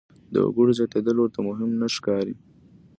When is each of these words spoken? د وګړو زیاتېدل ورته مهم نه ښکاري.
د 0.33 0.35
وګړو 0.47 0.71
زیاتېدل 0.79 1.15
ورته 1.19 1.39
مهم 1.47 1.71
نه 1.81 1.87
ښکاري. 1.95 2.35